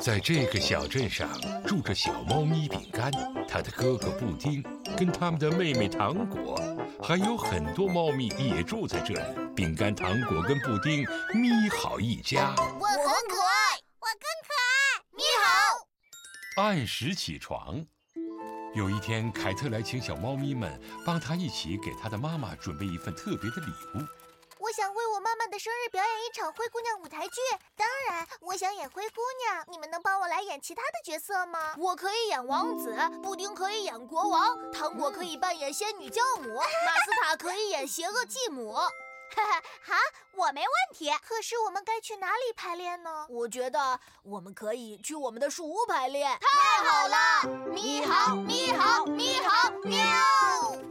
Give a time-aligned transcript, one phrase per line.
[0.00, 1.28] 在这个小镇上
[1.66, 3.10] 住着小猫咪饼干，
[3.48, 4.62] 它的哥哥布丁，
[4.96, 6.56] 跟他们的妹妹糖果，
[7.02, 9.20] 还有很多猫咪也住在这里。
[9.56, 12.54] 饼干、糖果跟布丁，咪好一家。
[12.56, 15.02] 我很可爱，我更可爱。
[15.16, 16.62] 咪好。
[16.62, 17.84] 按时起床。
[18.74, 24.06] 有一天，凯特来请小猫咪们帮他一起给他的妈妈准备一份特别的礼物。
[24.78, 27.40] 我想为我妈妈的生日表演一场灰姑娘舞台剧。
[27.74, 29.64] 当然，我想演灰姑娘。
[29.66, 31.74] 你们能帮我来演其他的角色吗？
[31.76, 36.54] 我可以演王子，布丁可以演国王，糖果可以扮演仙女教母，
[36.86, 38.72] 马斯塔可以演邪恶继母。
[38.72, 39.94] 哈哈，好，
[40.34, 41.10] 我没问题。
[41.26, 43.26] 可是我们该去哪里排练呢？
[43.28, 46.38] 我觉得我们可以去我们的树屋排练。
[46.38, 47.67] 太好了！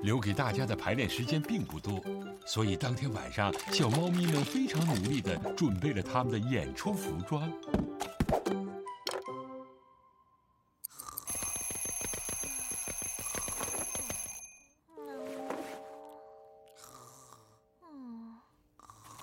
[0.08, 2.02] 留给大家的排练时间并不多，
[2.46, 7.52] 所以当天晚上，小猫咪们非常努力地准备了他们的演出服装。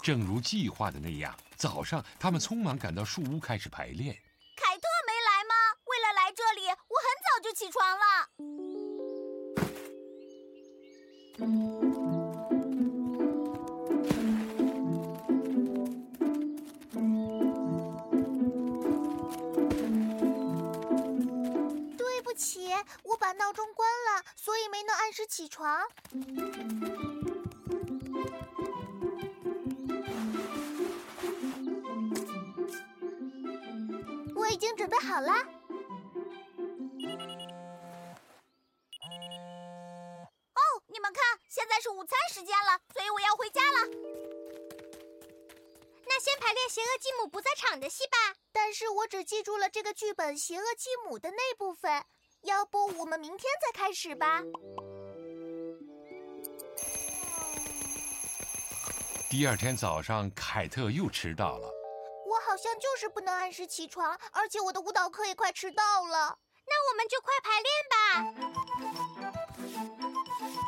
[0.02, 4.14] 正如计划的那样，早上他们匆忙赶到树屋开始排练。
[4.54, 5.54] 凯特没来吗？
[5.86, 8.04] 为了来这里，我很早就起床了。
[11.36, 11.46] 对
[22.22, 22.70] 不起，
[23.02, 25.82] 我把闹钟关了，所以没能按时起床。
[34.36, 35.32] 我已经准备好了。
[41.04, 43.86] 们看，现在是午餐时间了，所以我要回家了。
[46.06, 48.16] 那先排练邪恶继母不在场的戏吧。
[48.52, 52.02] 但是我只记住了这个剧本邪恶继母的那部分，
[52.42, 54.40] 要不我们明天再开始吧。
[59.28, 61.68] 第二天早上，凯特又迟到了。
[62.26, 66.38] 我好像就是不能按时起床，而且我的舞蹈课也快迟到了。
[66.66, 68.00] 那我们就快排练吧。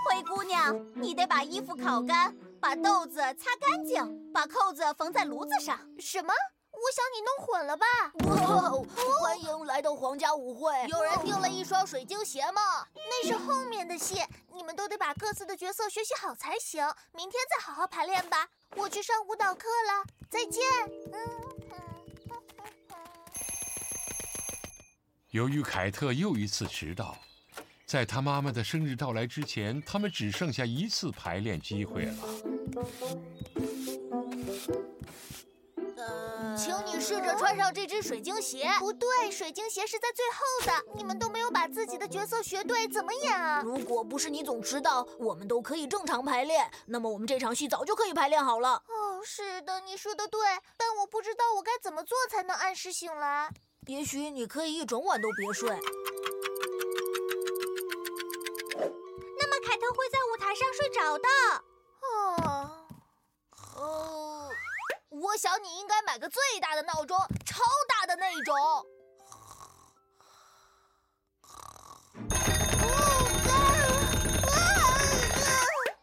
[0.04, 5.78] 灰姑娘，你得把衣服烤干，把豆子擦干净，把扣子缝在炉子上。
[5.98, 6.32] 什么？
[6.72, 7.86] 我想你弄混了吧？
[8.26, 8.70] 哇！
[9.18, 10.70] 欢迎来到皇家舞会。
[10.88, 12.86] 有人订了一双水晶鞋吗？
[12.94, 16.86] 那是后面的戏，你们都得把各自的角色学习好才行。
[17.12, 18.46] 明天再好好排练吧。
[18.76, 20.62] 我去上舞蹈课了，再见。
[21.12, 21.18] 嗯。
[25.30, 27.16] 由于凯特又一次迟到，
[27.86, 32.14] 在他妈妈的生日到来之前，他们只剩下一次排练机会了。
[35.96, 38.68] 呃，请你试着穿上这只水晶鞋。
[38.80, 40.96] 不对，水晶鞋是在最后的。
[40.96, 43.62] 你们都没有把自己的角色学对，怎么演啊？
[43.64, 46.68] 如果不是你总迟到，我们都可以正常排练。
[46.86, 48.70] 那么我们这场戏早就可以排练好了。
[48.88, 50.40] 哦，是的，你说的对，
[50.76, 53.48] 但我不知道我该怎么做才能按时醒来。
[53.86, 55.70] 也许你可以一整晚都别睡。
[61.16, 61.28] 上睡着的。
[62.02, 62.86] 哦，
[63.76, 64.50] 哦，
[65.10, 68.54] 我想你应该买个最大的闹钟，超大的那种。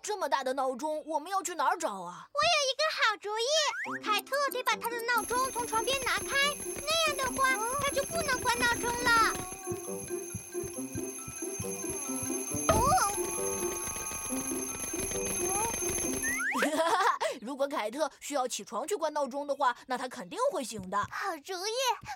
[0.01, 2.27] 这么大的闹钟，我们要去哪儿找啊？
[2.33, 3.43] 我有一个好主意，
[4.03, 7.49] 凯特得把他的闹钟从床边拿开，那样的话
[7.81, 9.33] 他就不能关闹钟了。
[17.83, 20.97] 凯特需要起床去关闹钟的话，那他肯定会醒的。
[21.11, 21.75] 好主意，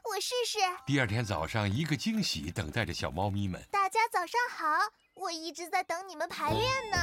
[0.09, 0.59] 我试试。
[0.85, 3.61] 第二天早上，一个惊喜等待着小猫咪们。
[3.69, 4.65] 大家早上好，
[5.13, 6.97] 我一直在等你们排练呢。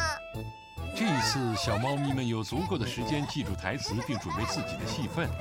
[0.97, 5.29] 这一次，小猫咪们有足够的时间记住台词，并准备自己的戏份。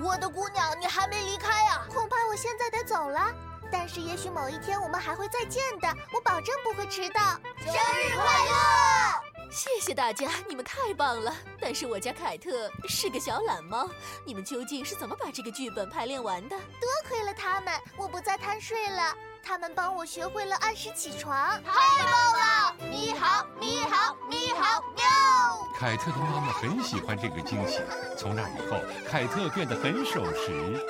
[0.00, 1.84] 我的姑娘，你还没离开啊？
[1.92, 3.34] 恐怕我现在得走了。
[3.72, 7.20] 但是也许某一天我们还会再见的，我保证不会迟到。
[7.58, 9.07] 生日快乐！
[9.50, 11.34] 谢谢大家，你们太棒了。
[11.60, 13.88] 但是我家凯特是个小懒猫，
[14.24, 16.56] 你们究竟是怎么把这个剧本排练完的？
[16.58, 19.14] 多亏了他们，我不再贪睡了。
[19.42, 21.34] 他们帮我学会了按时起床，
[21.64, 21.72] 太
[22.04, 22.76] 棒了！
[22.90, 25.68] 你好，你好，你好，喵！
[25.78, 27.80] 凯特的妈妈很喜欢这个惊喜，
[28.18, 28.76] 从那以后，
[29.08, 30.86] 凯特变得很守时。